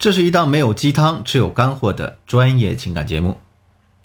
[0.00, 3.36] 这是一档没有鸡汤，只有干货的专业情感节目。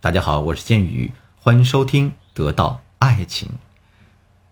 [0.01, 3.47] 大家好，我是剑宇，欢迎收听《得到爱情》。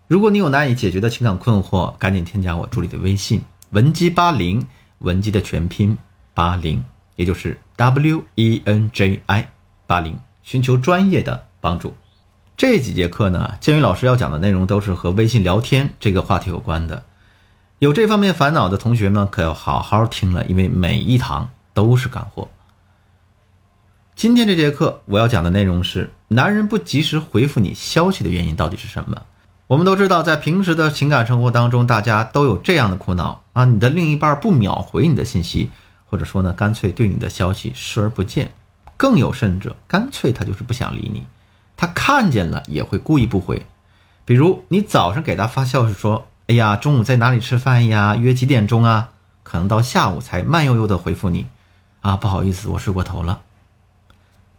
[0.08, 4.66] 如果你有难以解决的情感困惑，赶紧添加我助理的微信文姬八零，
[5.00, 5.98] 文姬的全拼
[6.32, 6.82] 八零，
[7.16, 9.50] 也就是 W E N J I
[9.86, 11.94] 八零，寻求专业的帮助。
[12.56, 17.04] 这几节课呢，剑宇老师要讲的内容都是和微信聊天这个话题有关的。
[17.84, 22.48] 有这方面烦恼的同学们，可要好好听了，因为每一堂都是干货。
[24.16, 29.24] 今天这节课我要讲的内容是：男人不及时回复你消息的原因到底是什么？
[29.66, 35.70] 我们都知道，在平时的情感生活当中，大家都有这样的苦恼啊，你的另一半不秒回你的信息，
[36.06, 38.52] 或者说呢，干脆对你的消息视而不见，
[38.96, 41.26] 更有甚者，干脆他就是不想理你，
[41.76, 43.66] 他看见了也会故意不回。
[44.24, 46.26] 比如你早上给他发消息说。
[46.46, 48.16] 哎呀，中午在哪里吃饭呀？
[48.16, 49.10] 约几点钟啊？
[49.42, 51.46] 可能到下午才慢悠悠的回复你，
[52.02, 53.40] 啊，不好意思，我睡过头了。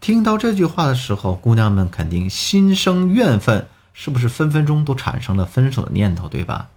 [0.02, 6.70] 听到这句话的时候，姑娘们肯定心生怨愤，是不是分分钟都产生了分手的念头，对吧？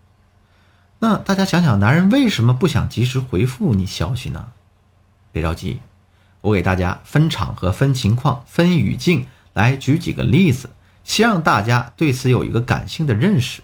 [0.99, 4.49] 那大家想想，男人为什么不想及时回复你消息呢？
[5.33, 5.81] 别着急，
[6.43, 10.69] 我给大家分场合、分情况、分语境来举几个例子，
[11.05, 13.63] 先让大家对此有一个感性的认识。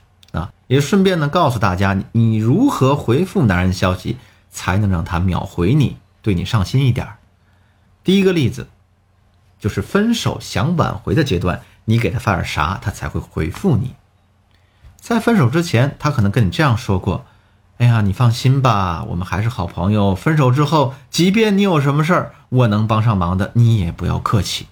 [0.74, 4.16] 也顺便呢告诉大家，你如何回复男人消息，
[4.50, 7.06] 才能让他秒回你，对你上心一点。
[8.02, 8.66] 第一个例子，
[9.60, 13.94] 就是分手想挽回的阶段，你给他发点啥，他才会回复你。
[14.96, 17.24] 在分手之前，他可能跟你这样说过
[17.78, 20.16] ：“哎呀，你放心吧，我们还是好朋友。
[20.16, 24.66] 分手之后，即便你有什么事儿，我能帮上忙的，你也不要客气。”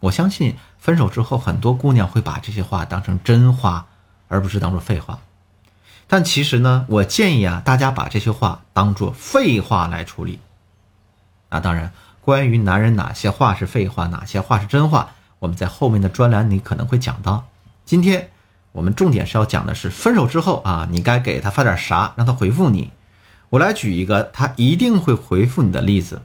[0.00, 3.86] 我相信，分手之后，很多姑娘会把这些话当成真话。
[4.28, 5.20] 而不是当做废话，
[6.06, 10.40] 但其实呢，我建议啊，大家把这些话当做废话来处理。
[11.48, 17.46] 啊，当然，关于男人哪些话是废话，哪些话是真话，我们在后面的专栏里可能会讲到。
[17.84, 18.30] 今天
[18.72, 22.90] 我们重点是要讲的是分手之后啊，你该给他发点啥，让他回复你。
[23.50, 26.22] 我来举一个他一定会回复你的例子。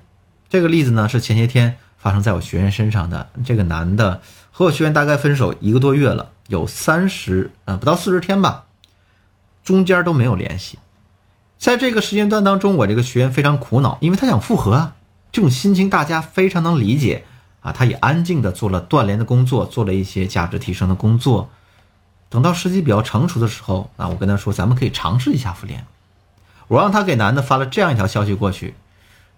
[0.50, 3.30] 这个例子呢，是前些天发生在我学员身上的。
[3.46, 6.32] 这个男的和我学员大概分手一个多月了。
[6.52, 8.66] 有三十，呃，不到四十天吧，
[9.64, 10.78] 中间都没有联系。
[11.58, 14.96] 在这个时间段当中，我这个学员非常苦恼，因为他想复合啊，
[15.32, 17.24] 这种心情大家非常能理解
[17.62, 17.72] 啊。
[17.72, 21.50] 他也安静的做了断联的工作，做了一些价值提升的工作。
[22.28, 25.86] 等到时机比较成熟的时候啊，我跟他说，咱们可以尝试一下复联。
[26.68, 28.74] 我让他给男的发了这样一条消息过去：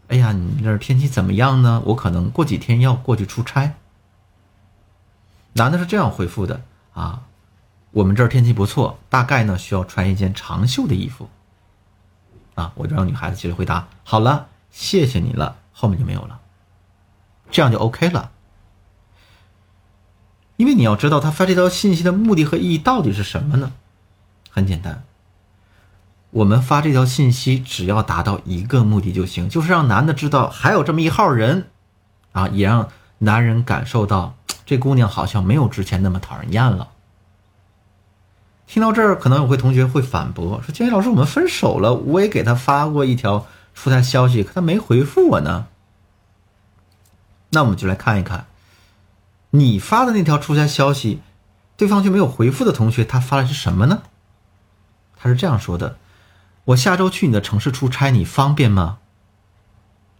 [0.07, 1.83] 哎呀，你那儿天气怎么样呢？
[1.85, 3.73] 我可能过几天要过去出差。
[5.53, 6.61] 男的是这样回复的。
[6.93, 7.23] 啊，
[7.91, 11.29] 我们这儿天气不错，大概呢需要穿一件长袖的衣服。
[12.55, 16.39] 啊，我就让女孩子接着回答：“好了，谢谢你了。”后面就没有了，
[17.49, 18.29] 这样就 OK 了。
[20.57, 23.71] 因为你要知道他发这条信息的目的和意义到底是什么呢？
[24.51, 25.03] 很简单，
[26.29, 31.69] 我们发这条信息只要达到一个目的就行，就是让男的知道还有这么一号人，
[32.33, 34.35] 啊，也让男人感受到。
[34.65, 36.89] 这姑娘好像没有之前那么讨人厌了。
[38.65, 45.67] 听到这儿，可能有会同学会反驳说：“建宇老师，我们分手了，我也给他发过一条出差消息，可他没回复我呢。”
[47.51, 48.47] 那我们就来看一看，
[49.51, 51.21] 你发的那条出差消息，
[51.77, 54.01] 对方却没有回复的同学，他发的是什么呢？
[55.17, 55.97] 他是这样说的
[56.65, 58.97] ：“我下周去你的城市出差，你方便吗？”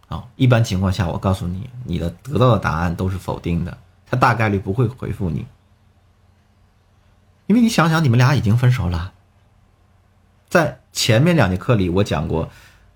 [0.08, 3.78] 啊，一般情况下，我告诉你，你的得到的答案都是否定的。
[4.14, 5.46] 他大概率不会回复你，
[7.46, 9.12] 因为你想想，你们俩已经分手了。
[10.48, 12.48] 在前面两节课里，我讲过，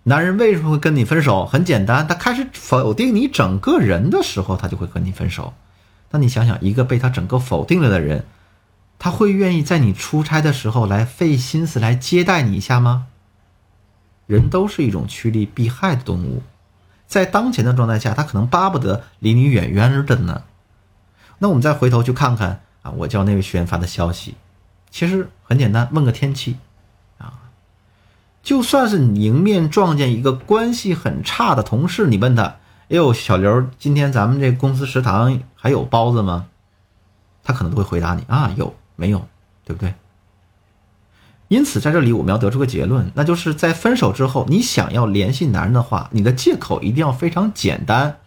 [0.04, 1.44] 男人为什么会跟你分手？
[1.44, 5.54] 很简单，他开始否定你整个人的时候，他就会和你分手。
[6.12, 8.24] 那你想想，一个被他整个否定了的人，
[9.00, 13.08] 他会愿意在你出差的时候来费心思来接待你一下吗？
[14.26, 16.42] 人都是一种趋利避害的动物，
[17.08, 20.44] 在当前的状态下，他可能巴不得离你远远的呢。
[21.38, 24.35] 那我们再回头去看看啊，我叫那位学员发的消息，
[24.90, 26.56] 其实很简单，问个天气，
[27.19, 27.50] 啊，
[28.43, 32.56] 就算是你迎面撞见一个关系很差的同事，你问他，哎
[32.96, 36.46] 呦，小刘，今天咱们这公司食堂还有包子吗？
[37.44, 39.26] 他可能都会回答你啊，有没有，
[39.64, 39.94] 对不对？
[41.49, 48.19] 因此，在这里我们要得出个结论，那就是在分手之后，你想要联系男人的话，你的借口一定要非常简单。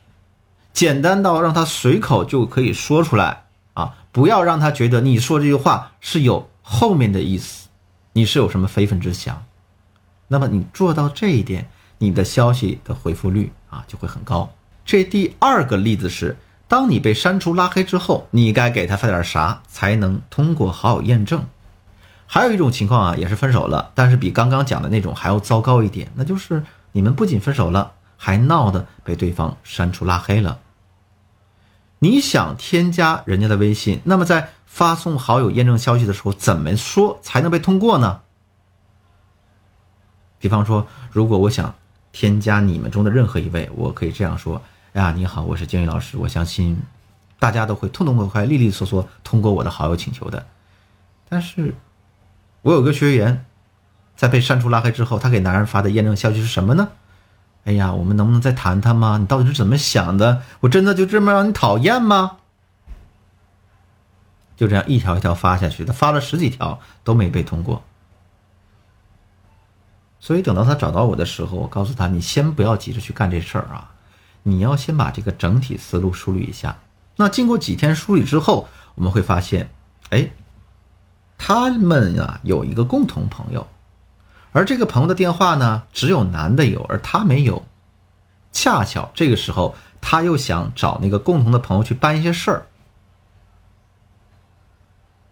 [0.73, 3.95] 简单到让他随口就可以说出来啊！
[4.11, 7.69] 不要让他觉得你说这句话是有后面的意思，
[8.13, 9.43] 你是有什么非分之想。
[10.27, 14.49] 那么你做到这一点，你的消息的回复率啊就会很高。
[14.85, 16.37] 这第二个例子是，
[16.67, 21.43] 当你被删除拉黑之后，你该给他发点啥才能通过好友验证？
[22.25, 26.63] 还有一种情况啊，也是分手了，但是比刚刚讲的那种还要糟糕一点，那就是
[26.93, 27.91] 你们不仅分手了，
[28.23, 30.59] 还闹得被对方删除拉黑了。
[31.97, 38.21] 你想添加人家的微信，那么在发送好友验证消息的时候，怎么说才能被通过呢？
[40.37, 41.73] 比方说，如果我想
[42.11, 44.61] 添加你们中的任何一位，我可以这样说：
[44.93, 46.77] 哎呀，你好，我是建宇老师，我相信
[47.39, 50.45] 大家都会痛痛快快、利利索索通过我的好友请求的，
[51.27, 51.73] 但是。
[52.63, 53.43] 我有个学员，
[54.15, 56.89] 在被删除拉黑之后，他给男人发的验证消息是什么呢？
[57.63, 59.17] 哎呀，我们能不能再谈谈吗？
[59.19, 60.41] 你到底是怎么想的？
[60.61, 62.37] 我真的就这么让你讨厌吗？
[64.55, 67.83] 就这样一条一条发下去，他发了十几条都没被通过。
[70.19, 73.91] 所以等到他找到我的时候，我告诉他：你先不要急着去干这事儿啊，
[74.43, 76.77] 你要先把这个整体思路梳理一下。
[77.15, 79.69] 那经过几天梳理之后，我们会发现，
[80.09, 80.29] 哎。
[81.43, 83.65] 他们啊有一个共同朋友，
[84.51, 87.65] 而这个朋友的电话呢，只有男的有，而他没有。
[88.51, 92.65] 恰巧这个时候，他又想找那个共同的朋友去办一些事儿。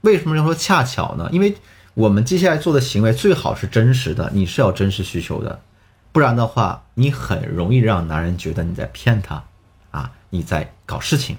[0.01, 1.29] 为什么要说恰巧呢？
[1.31, 1.57] 因为
[1.93, 5.59] 我们接下来做的行为最好是真实的，你是要真实需求的，
[6.11, 9.43] 不然的话，你很容易让男人觉得你在骗他，
[9.91, 11.37] 啊，你在搞事情。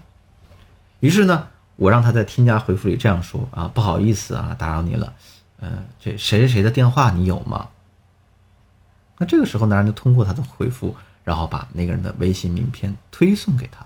[1.00, 1.49] 于是呢。
[1.81, 5.15] 我让他在添加回复里这样说啊，不好意思啊，打扰你了，
[5.61, 7.69] 嗯，这谁谁谁的电话你有吗？
[9.19, 13.85] 那这个时候男人就通过他的回复，然后把那个人的微信名片推送给他。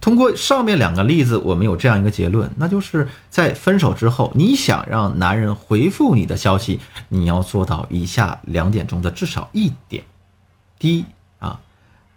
[0.00, 6.78] 通过上面两个例子，我们有这样一个结论，那就是在分手之后，你想让男人回复你的消息，
[7.08, 10.04] 你要做到以下两点中的至少一点：
[10.78, 11.04] 第一
[11.40, 11.60] 啊，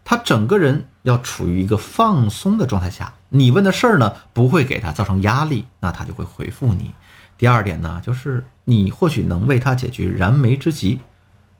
[0.04, 3.14] 他整个人要处于一个放松的状态下。
[3.30, 6.94] 你问的事儿呢，不会给他造成压力，那他就会回复你。
[7.42, 11.00] 第二点呢，就是你或许能为他解决燃眉之急，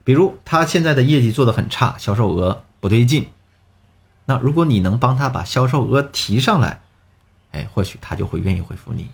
[0.04, 3.26] 比如他现在的业绩做得很差，销售额不对劲，
[4.26, 6.82] 那如果你能帮他把销售额提上来，
[7.50, 9.10] 哎，或许他就会愿意回复你。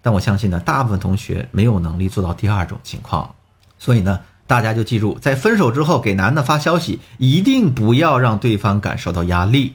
[0.00, 3.34] 但我相信呢，大部分同学没有能力做到第二种情况，
[3.76, 9.74] 所以呢，大家就记住，在分手之后给男的发消息，一定不要让对方感受到压力。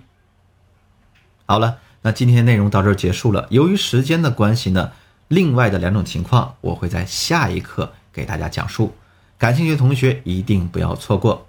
[1.46, 1.80] 好了。
[2.02, 3.48] 那今天内容到这儿结束了。
[3.50, 4.92] 由于时间的关系呢，
[5.28, 8.94] 另外的两种情况我会在下一课给大家讲述，
[9.38, 11.48] 感兴趣的同学一定不要错过。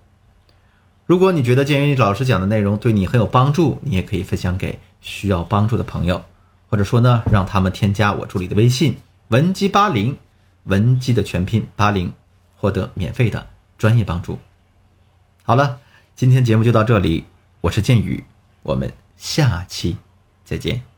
[1.05, 6.25] 如果你觉得建议老师讲的内容对你很有帮助，你也可以分享给需要帮助的朋友，
[6.69, 8.97] 或者说呢，让他们添加我助理的微信
[9.29, 10.17] 文姬八零，
[10.65, 12.13] 文姬的全拼八零，
[12.57, 13.47] 获得免费的
[13.79, 14.39] 专业帮助。
[15.45, 15.79] 好了，
[16.17, 17.25] 今天节目就到这里，
[17.61, 18.25] 我是建宇，
[18.63, 19.97] 我们下期。
[20.45, 20.96] 再见。